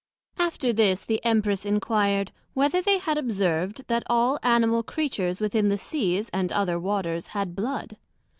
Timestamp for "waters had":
6.79-7.55